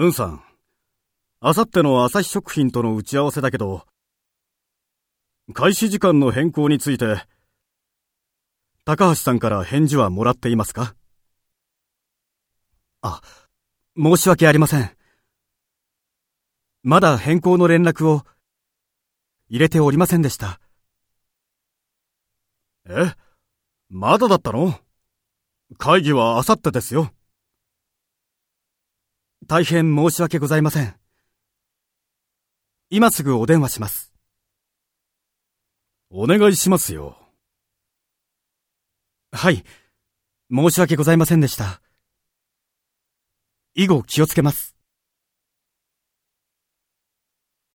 [0.00, 0.40] うんさん。
[1.40, 3.84] あさっての朝日食品との打ち合わせだけど、
[5.52, 7.24] 開始時間の変更について、
[8.84, 10.94] 高橋さんから返事はもらっていますか？
[13.02, 13.22] あ、
[13.96, 14.88] 申し訳ありません。
[16.84, 18.22] まだ変更の連絡を
[19.48, 20.60] 入れておりませんでした。
[22.88, 23.14] え
[23.90, 24.78] まだだったの？
[25.76, 27.10] 会議はあさってですよ。
[29.48, 30.94] 大変申し訳ございません。
[32.90, 34.12] 今すぐお電話します。
[36.10, 37.16] お願いしますよ。
[39.32, 39.64] はい。
[40.54, 41.80] 申し訳ございませんでした。
[43.74, 44.77] 以後気をつけます。